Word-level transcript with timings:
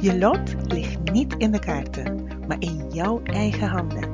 Je 0.00 0.18
lot 0.18 0.54
ligt 0.66 1.12
niet 1.12 1.34
in 1.38 1.50
de 1.50 1.58
kaarten, 1.58 2.28
maar 2.48 2.56
in 2.58 2.90
jouw 2.90 3.20
eigen 3.22 3.68
handen. 3.68 4.08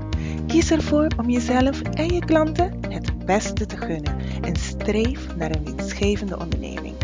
Kies 0.46 0.70
ervoor 0.70 1.06
om 1.16 1.30
jezelf 1.30 1.82
en 1.82 2.14
je 2.14 2.24
klanten 2.24 2.78
het 2.88 3.26
beste 3.26 3.66
te 3.66 3.76
gunnen 3.76 4.16
en 4.40 4.56
streef 4.56 5.36
naar 5.36 5.50
een 5.50 5.64
winstgevende 5.64 6.38
onderneming. 6.38 6.94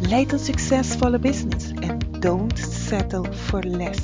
Leid 0.00 0.32
een 0.32 0.38
succesvolle 0.38 1.18
business 1.18 1.70
en 1.72 1.98
don't 2.20 2.58
settle 2.58 3.32
for 3.32 3.64
less. 3.64 4.00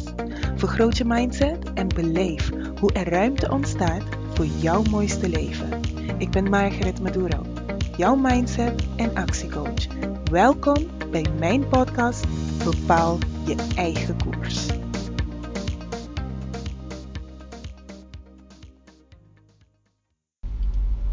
Vergroot 0.56 0.96
je 0.96 1.04
mindset 1.04 1.72
en 1.74 1.88
beleef 1.88 2.50
hoe 2.80 2.92
er 2.92 3.08
ruimte 3.08 3.50
ontstaat 3.50 4.02
voor 4.34 4.46
jouw 4.46 4.82
mooiste 4.90 5.28
leven. 5.28 5.80
Ik 6.18 6.30
ben 6.30 6.50
Margaret 6.50 7.00
Maduro, 7.00 7.42
jouw 7.96 8.16
mindset 8.16 8.86
en 8.96 9.14
actiecoach. 9.14 9.86
Welkom 10.30 10.86
bij 11.10 11.24
mijn 11.38 11.68
podcast 11.68 12.24
Bepaal 12.64 13.18
je 13.46 13.72
eigen 13.76 14.16
koers. 14.16 14.66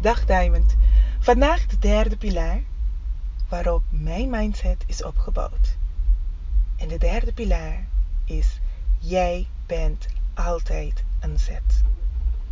Dag 0.00 0.24
Diamond. 0.24 0.74
Vandaag 1.20 1.66
de 1.66 1.78
derde 1.78 2.16
pilaar 2.16 2.62
waarop 3.48 3.82
mijn 3.88 4.30
mindset 4.30 4.84
is 4.86 5.04
opgebouwd. 5.04 5.76
En 6.76 6.88
de 6.88 6.98
derde 6.98 7.32
pilaar 7.32 7.86
is 8.24 8.60
jij 8.98 9.46
bent 9.66 10.06
altijd 10.34 11.04
een 11.20 11.38
zet. 11.38 11.82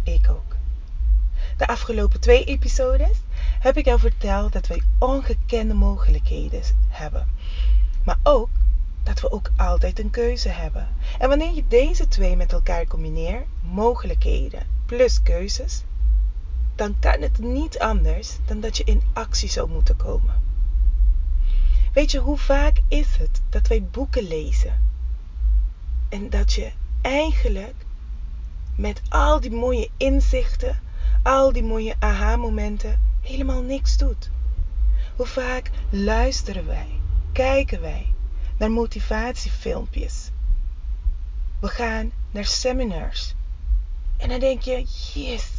Ik 0.02 0.30
ook. 0.30 0.56
De 1.56 1.66
afgelopen 1.66 2.20
twee 2.20 2.44
episodes 2.44 3.18
heb 3.60 3.76
ik 3.76 3.84
jou 3.84 3.98
verteld 3.98 4.52
dat 4.52 4.66
wij 4.66 4.82
ongekende 4.98 5.74
mogelijkheden 5.74 6.62
hebben. 6.88 7.28
Maar 8.04 8.18
ook 8.22 8.48
dat 9.02 9.20
we 9.20 9.30
ook 9.30 9.50
altijd 9.56 9.98
een 9.98 10.10
keuze 10.10 10.48
hebben. 10.48 10.88
En 11.18 11.28
wanneer 11.28 11.54
je 11.54 11.64
deze 11.68 12.08
twee 12.08 12.36
met 12.36 12.52
elkaar 12.52 12.86
combineert, 12.86 13.46
mogelijkheden 13.62 14.66
plus 14.86 15.22
keuzes, 15.22 15.82
dan 16.74 16.96
kan 16.98 17.20
het 17.20 17.38
niet 17.38 17.78
anders 17.78 18.36
dan 18.44 18.60
dat 18.60 18.76
je 18.76 18.84
in 18.84 19.02
actie 19.12 19.48
zou 19.48 19.70
moeten 19.70 19.96
komen. 19.96 20.34
Weet 21.92 22.10
je, 22.10 22.18
hoe 22.18 22.38
vaak 22.38 22.80
is 22.88 23.16
het 23.16 23.40
dat 23.48 23.68
wij 23.68 23.82
boeken 23.82 24.28
lezen 24.28 24.80
en 26.08 26.30
dat 26.30 26.52
je 26.52 26.72
eigenlijk 27.00 27.84
met 28.76 29.02
al 29.08 29.40
die 29.40 29.50
mooie 29.50 29.88
inzichten, 29.96 30.80
al 31.22 31.52
die 31.52 31.62
mooie 31.62 31.94
aha-momenten 31.98 33.00
helemaal 33.20 33.62
niks 33.62 33.96
doet? 33.96 34.30
Hoe 35.16 35.26
vaak 35.26 35.70
luisteren 35.90 36.66
wij, 36.66 36.88
kijken 37.32 37.80
wij 37.80 38.12
naar 38.62 38.70
motivatiefilmpjes. 38.70 40.30
We 41.60 41.68
gaan 41.68 42.12
naar 42.30 42.44
seminars. 42.44 43.34
En 44.16 44.28
dan 44.28 44.40
denk 44.40 44.62
je, 44.62 44.86
yes. 45.14 45.50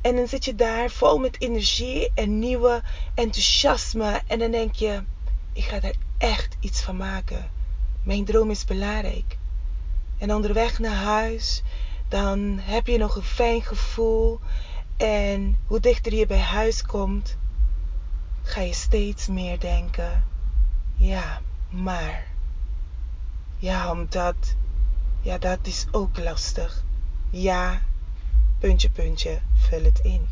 En 0.00 0.16
dan 0.16 0.28
zit 0.28 0.44
je 0.44 0.54
daar 0.54 0.90
vol 0.90 1.18
met 1.18 1.40
energie 1.40 2.10
en 2.14 2.38
nieuwe 2.38 2.82
enthousiasme. 3.14 4.22
En 4.26 4.38
dan 4.38 4.50
denk 4.50 4.74
je, 4.74 5.02
ik 5.52 5.64
ga 5.64 5.80
daar 5.80 5.94
echt 6.18 6.56
iets 6.60 6.82
van 6.82 6.96
maken. 6.96 7.50
Mijn 8.02 8.24
droom 8.24 8.50
is 8.50 8.64
belangrijk. 8.64 9.38
En 10.18 10.34
onderweg 10.34 10.78
naar 10.78 10.96
huis, 10.96 11.62
dan 12.08 12.58
heb 12.62 12.86
je 12.86 12.98
nog 12.98 13.16
een 13.16 13.22
fijn 13.22 13.62
gevoel. 13.62 14.40
En 14.96 15.58
hoe 15.66 15.80
dichter 15.80 16.14
je 16.14 16.26
bij 16.26 16.40
huis 16.40 16.82
komt, 16.82 17.36
ga 18.42 18.60
je 18.60 18.74
steeds 18.74 19.26
meer 19.26 19.60
denken: 19.60 20.24
ja, 20.96 21.40
maar. 21.74 22.26
Ja, 23.56 23.90
omdat. 23.90 24.54
Ja, 25.20 25.38
dat 25.38 25.58
is 25.62 25.86
ook 25.90 26.18
lastig. 26.18 26.84
Ja, 27.30 27.80
puntje, 28.58 28.90
puntje, 28.90 29.40
vul 29.54 29.84
het 29.84 29.98
in. 30.02 30.26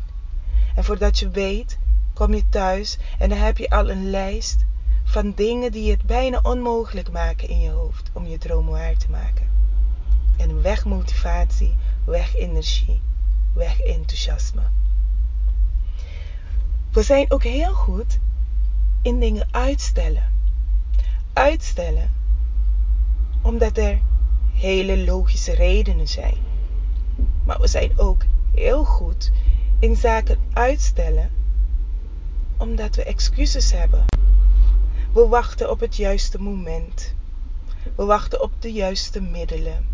En 0.75 0.83
voordat 0.83 1.19
je 1.19 1.29
weet, 1.29 1.77
kom 2.13 2.33
je 2.33 2.49
thuis 2.49 2.97
en 3.19 3.29
dan 3.29 3.37
heb 3.37 3.57
je 3.57 3.69
al 3.69 3.89
een 3.89 4.09
lijst 4.09 4.65
van 5.03 5.33
dingen 5.35 5.71
die 5.71 5.91
het 5.91 6.03
bijna 6.03 6.39
onmogelijk 6.43 7.11
maken 7.11 7.49
in 7.49 7.59
je 7.59 7.69
hoofd 7.69 8.09
om 8.13 8.27
je 8.27 8.37
droom 8.37 8.65
waar 8.65 8.97
te 8.97 9.09
maken. 9.09 9.47
En 10.37 10.61
weg 10.61 10.85
motivatie, 10.85 11.75
weg 12.05 12.35
energie, 12.35 13.01
weg 13.53 13.79
enthousiasme. 13.79 14.61
We 16.91 17.03
zijn 17.03 17.31
ook 17.31 17.43
heel 17.43 17.73
goed 17.73 18.19
in 19.01 19.19
dingen 19.19 19.47
uitstellen. 19.51 20.32
Uitstellen 21.33 22.11
omdat 23.41 23.77
er 23.77 24.01
hele 24.53 25.03
logische 25.05 25.53
redenen 25.53 26.07
zijn. 26.07 26.37
Maar 27.43 27.59
we 27.59 27.67
zijn 27.67 27.91
ook 27.95 28.25
heel 28.53 28.85
goed 28.85 29.31
in 29.79 29.95
zaken 29.95 30.37
uitstellen 30.53 31.29
omdat 32.57 32.95
we 32.95 33.03
excuses 33.03 33.71
hebben. 33.71 34.05
We 35.13 35.27
wachten 35.27 35.69
op 35.69 35.79
het 35.79 35.95
juiste 35.95 36.41
moment. 36.41 37.13
We 37.95 38.03
wachten 38.05 38.41
op 38.41 38.51
de 38.59 38.71
juiste 38.71 39.21
middelen. 39.21 39.87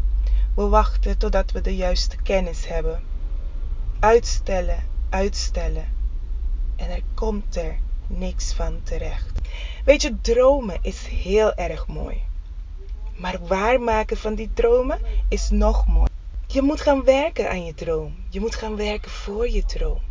We 0.56 0.68
wachten 0.68 1.18
totdat 1.18 1.52
we 1.52 1.62
de 1.62 1.76
juiste 1.76 2.16
kennis 2.16 2.68
hebben. 2.68 3.02
Uitstellen, 4.00 4.84
uitstellen. 5.10 5.88
En 6.76 6.90
er 6.90 7.02
komt 7.14 7.56
er 7.56 7.78
niks 8.10 8.54
van 8.54 8.80
terecht. 8.84 9.40
Weet 9.86 10.02
je, 10.02 10.22
dromen 10.22 10.78
is 10.82 11.08
heel 11.08 11.54
erg 11.54 11.88
mooi. 11.88 12.22
Maar 13.16 13.48
waarmaken 13.48 14.18
van 14.18 14.36
die 14.36 14.50
dromen 14.54 15.00
is 15.30 15.50
nog 15.50 15.88
mooi. 15.88 16.10
Je 16.48 16.62
moet 16.62 16.82
gaan 16.82 17.04
werken 17.04 17.50
aan 17.50 17.66
je 17.66 17.74
droom. 17.74 18.16
Je 18.30 18.40
moet 18.40 18.56
gaan 18.56 18.76
werken 18.76 19.12
voor 19.12 19.50
je 19.50 19.66
droom. 19.66 20.02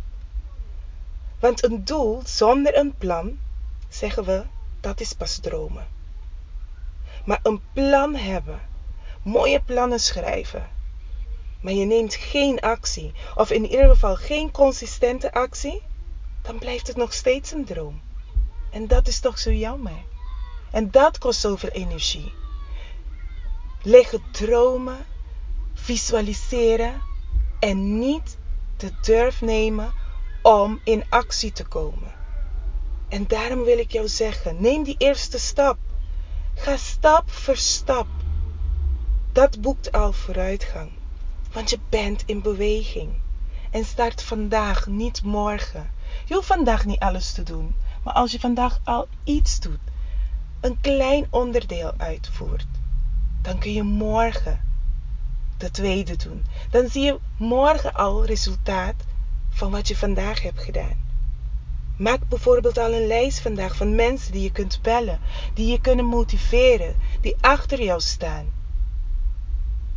Want 1.39 1.63
een 1.63 1.85
doel 1.85 2.21
zonder 2.25 2.77
een 2.77 2.95
plan, 2.97 3.39
zeggen 3.89 4.23
we, 4.23 4.43
dat 4.79 4.99
is 4.99 5.13
pas 5.13 5.37
dromen. 5.37 5.87
Maar 7.25 7.39
een 7.43 7.61
plan 7.73 8.15
hebben, 8.15 8.59
mooie 9.23 9.61
plannen 9.61 9.99
schrijven, 9.99 10.69
maar 11.61 11.73
je 11.73 11.85
neemt 11.85 12.15
geen 12.15 12.59
actie, 12.59 13.11
of 13.35 13.51
in 13.51 13.65
ieder 13.65 13.87
geval 13.87 14.15
geen 14.15 14.51
consistente 14.51 15.33
actie, 15.33 15.81
dan 16.49 16.59
blijft 16.59 16.87
het 16.87 16.95
nog 16.95 17.13
steeds 17.13 17.51
een 17.51 17.65
droom. 17.65 18.01
En 18.69 18.87
dat 18.87 19.07
is 19.07 19.19
toch 19.19 19.39
zo 19.39 19.51
jammer. 19.51 20.03
En 20.71 20.91
dat 20.91 21.17
kost 21.17 21.39
zoveel 21.39 21.69
energie. 21.69 22.33
Liggen 23.81 24.23
dromen, 24.31 25.05
visualiseren 25.73 27.01
en 27.59 27.99
niet 27.99 28.37
de 28.77 28.91
durf 29.01 29.41
nemen 29.41 29.93
om 30.41 30.79
in 30.83 31.03
actie 31.09 31.51
te 31.51 31.63
komen. 31.63 32.11
En 33.09 33.27
daarom 33.27 33.63
wil 33.63 33.77
ik 33.77 33.91
jou 33.91 34.07
zeggen: 34.07 34.61
neem 34.61 34.83
die 34.83 34.95
eerste 34.97 35.39
stap. 35.39 35.77
Ga 36.55 36.77
stap 36.77 37.31
voor 37.31 37.57
stap. 37.57 38.07
Dat 39.31 39.61
boekt 39.61 39.91
al 39.91 40.13
vooruitgang. 40.13 40.91
Want 41.51 41.69
je 41.69 41.79
bent 41.89 42.23
in 42.25 42.41
beweging. 42.41 43.13
En 43.71 43.85
start 43.85 44.23
vandaag, 44.23 44.87
niet 44.87 45.23
morgen. 45.23 45.97
Je 46.25 46.33
hoeft 46.33 46.47
vandaag 46.47 46.85
niet 46.85 46.99
alles 46.99 47.31
te 47.31 47.43
doen. 47.43 47.75
Maar 48.03 48.13
als 48.13 48.31
je 48.31 48.39
vandaag 48.39 48.79
al 48.83 49.07
iets 49.23 49.59
doet, 49.59 49.79
een 50.59 50.81
klein 50.81 51.27
onderdeel 51.29 51.93
uitvoert, 51.97 52.67
dan 53.41 53.59
kun 53.59 53.73
je 53.73 53.83
morgen 53.83 54.61
de 55.57 55.71
tweede 55.71 56.15
doen. 56.15 56.45
Dan 56.71 56.89
zie 56.89 57.03
je 57.03 57.19
morgen 57.37 57.93
al 57.93 58.25
resultaat 58.25 58.95
van 59.49 59.71
wat 59.71 59.87
je 59.87 59.97
vandaag 59.97 60.41
hebt 60.41 60.63
gedaan. 60.63 61.07
Maak 61.97 62.27
bijvoorbeeld 62.27 62.77
al 62.77 62.93
een 62.93 63.07
lijst 63.07 63.39
vandaag 63.39 63.75
van 63.75 63.95
mensen 63.95 64.31
die 64.31 64.41
je 64.41 64.51
kunt 64.51 64.79
bellen, 64.81 65.19
die 65.53 65.67
je 65.67 65.81
kunnen 65.81 66.05
motiveren, 66.05 66.95
die 67.21 67.35
achter 67.41 67.83
jou 67.83 68.01
staan. 68.01 68.45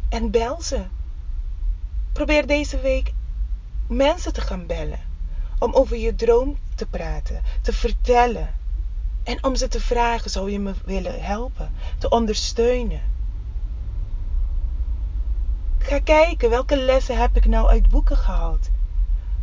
En 0.09 0.31
bel 0.31 0.62
ze. 0.62 0.85
Probeer 2.12 2.47
deze 2.47 2.81
week 2.81 3.12
mensen 3.88 4.32
te 4.32 4.41
gaan 4.41 4.67
bellen 4.67 5.12
om 5.62 5.73
over 5.73 5.97
je 5.97 6.14
droom 6.14 6.56
te 6.75 6.87
praten, 6.87 7.43
te 7.61 7.73
vertellen. 7.73 8.49
En 9.23 9.44
om 9.44 9.56
ze 9.56 9.69
te 9.69 9.81
vragen, 9.81 10.31
zou 10.31 10.50
je 10.50 10.59
me 10.59 10.75
willen 10.85 11.23
helpen, 11.23 11.73
te 11.99 12.09
ondersteunen? 12.09 13.00
Ga 15.79 15.99
kijken, 15.99 16.50
welke 16.50 16.76
lessen 16.76 17.19
heb 17.19 17.37
ik 17.37 17.47
nou 17.47 17.69
uit 17.69 17.88
boeken 17.88 18.17
gehaald? 18.17 18.70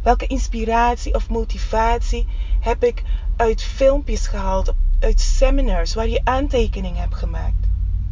Welke 0.01 0.27
inspiratie 0.27 1.15
of 1.15 1.29
motivatie 1.29 2.27
heb 2.59 2.83
ik 2.83 3.03
uit 3.35 3.63
filmpjes 3.63 4.27
gehaald, 4.27 4.73
uit 4.99 5.19
seminars 5.19 5.93
waar 5.93 6.07
je 6.07 6.21
aantekeningen 6.23 7.01
hebt 7.01 7.15
gemaakt? 7.15 7.67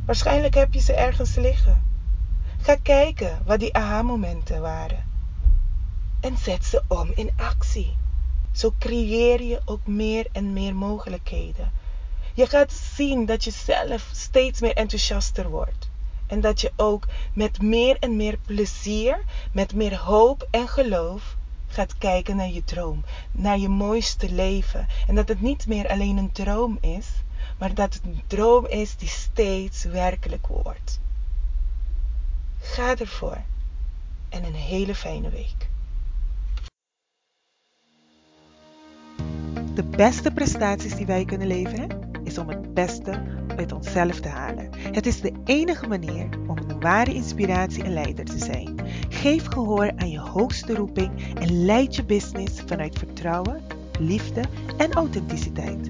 Waarschijnlijk 0.05 0.53
heb 0.53 0.73
je 0.73 0.79
ze 0.79 0.93
ergens 0.93 1.35
liggen. 1.35 1.83
Ga 2.61 2.75
kijken 2.81 3.41
wat 3.45 3.59
die 3.59 3.75
aha-momenten 3.75 4.61
waren. 4.61 5.16
En 6.19 6.37
zet 6.37 6.65
ze 6.65 6.83
om 6.87 7.11
in 7.15 7.31
actie. 7.35 7.97
Zo 8.51 8.73
creëer 8.79 9.41
je 9.41 9.61
ook 9.65 9.87
meer 9.87 10.27
en 10.31 10.53
meer 10.53 10.75
mogelijkheden. 10.75 11.71
Je 12.33 12.47
gaat 12.47 12.71
zien 12.71 13.25
dat 13.25 13.43
je 13.43 13.51
zelf 13.51 14.09
steeds 14.11 14.61
meer 14.61 14.75
enthousiaster 14.75 15.49
wordt. 15.49 15.89
En 16.27 16.41
dat 16.41 16.61
je 16.61 16.71
ook 16.75 17.07
met 17.33 17.61
meer 17.61 17.97
en 17.99 18.15
meer 18.15 18.37
plezier, 18.37 19.23
met 19.51 19.73
meer 19.73 19.97
hoop 19.97 20.47
en 20.51 20.67
geloof 20.67 21.35
gaat 21.67 21.97
kijken 21.97 22.35
naar 22.35 22.49
je 22.49 22.63
droom, 22.63 23.03
naar 23.31 23.57
je 23.57 23.69
mooiste 23.69 24.31
leven. 24.31 24.87
En 25.07 25.15
dat 25.15 25.27
het 25.27 25.41
niet 25.41 25.67
meer 25.67 25.87
alleen 25.89 26.17
een 26.17 26.31
droom 26.31 26.77
is, 26.81 27.07
maar 27.57 27.73
dat 27.73 27.93
het 27.93 28.03
een 28.03 28.21
droom 28.27 28.65
is 28.65 28.95
die 28.95 29.09
steeds 29.09 29.83
werkelijk 29.83 30.47
wordt. 30.47 30.99
Ga 32.59 32.95
ervoor 32.97 33.41
en 34.29 34.43
een 34.43 34.55
hele 34.55 34.95
fijne 34.95 35.29
week. 35.29 35.66
Beste 39.97 40.31
prestaties 40.31 40.95
die 40.95 41.05
wij 41.05 41.25
kunnen 41.25 41.47
leveren 41.47 41.87
is 42.23 42.37
om 42.37 42.49
het 42.49 42.73
beste 42.73 43.23
uit 43.55 43.71
onszelf 43.71 44.19
te 44.19 44.27
halen. 44.27 44.69
Het 44.91 45.05
is 45.05 45.21
de 45.21 45.31
enige 45.45 45.87
manier 45.87 46.29
om 46.47 46.57
een 46.57 46.79
ware 46.79 47.13
inspiratie 47.13 47.83
en 47.83 47.93
leider 47.93 48.25
te 48.25 48.37
zijn. 48.37 48.75
Geef 49.09 49.45
gehoor 49.45 49.91
aan 49.95 50.09
je 50.09 50.19
hoogste 50.19 50.75
roeping 50.75 51.35
en 51.39 51.65
leid 51.65 51.95
je 51.95 52.05
business 52.05 52.61
vanuit 52.65 52.97
vertrouwen, 52.97 53.61
liefde 53.99 54.41
en 54.77 54.93
authenticiteit. 54.93 55.87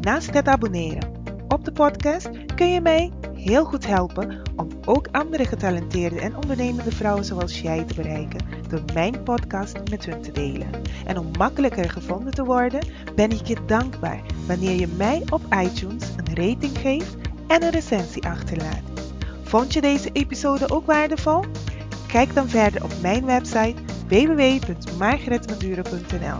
Naast 0.00 0.34
het 0.34 0.48
abonneren 0.48 1.12
op 1.48 1.64
de 1.64 1.72
podcast 1.72 2.30
kun 2.54 2.70
je 2.70 2.80
mij 2.80 3.12
heel 3.40 3.64
goed 3.64 3.86
helpen 3.86 4.42
om 4.56 4.68
ook 4.84 5.08
andere 5.10 5.44
getalenteerde 5.44 6.20
en 6.20 6.36
ondernemende 6.36 6.90
vrouwen 6.90 7.24
zoals 7.24 7.60
jij 7.60 7.84
te 7.84 7.94
bereiken 7.94 8.46
door 8.68 8.82
mijn 8.94 9.22
podcast 9.22 9.90
met 9.90 10.04
hun 10.04 10.22
te 10.22 10.32
delen. 10.32 10.70
En 11.06 11.18
om 11.18 11.30
makkelijker 11.38 11.90
gevonden 11.90 12.34
te 12.34 12.44
worden, 12.44 12.86
ben 13.14 13.30
ik 13.30 13.46
je 13.46 13.56
dankbaar 13.66 14.22
wanneer 14.46 14.80
je 14.80 14.86
mij 14.86 15.22
op 15.30 15.40
iTunes 15.62 16.08
een 16.16 16.34
rating 16.34 16.78
geeft 16.78 17.16
en 17.46 17.62
een 17.62 17.70
recensie 17.70 18.24
achterlaat. 18.24 18.82
Vond 19.42 19.72
je 19.72 19.80
deze 19.80 20.10
episode 20.12 20.70
ook 20.70 20.86
waardevol? 20.86 21.44
Kijk 22.06 22.34
dan 22.34 22.48
verder 22.48 22.84
op 22.84 22.92
mijn 23.02 23.24
website 23.24 23.82
www.margaretmadure.nl. 24.08 26.38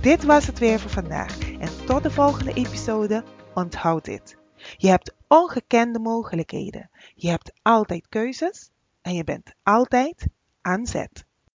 Dit 0.00 0.24
was 0.24 0.46
het 0.46 0.58
weer 0.58 0.80
voor 0.80 0.90
vandaag 0.90 1.38
en 1.58 1.68
tot 1.86 2.02
de 2.02 2.10
volgende 2.10 2.52
episode. 2.52 3.24
Onthoud 3.54 4.04
dit. 4.04 4.45
Je 4.76 4.88
hebt 4.88 5.14
ongekende 5.28 5.98
mogelijkheden. 5.98 6.90
Je 7.14 7.28
hebt 7.28 7.52
altijd 7.62 8.08
keuzes 8.08 8.70
en 9.02 9.14
je 9.14 9.24
bent 9.24 9.54
altijd 9.62 10.26
aan 10.60 10.86
zet. 10.86 11.25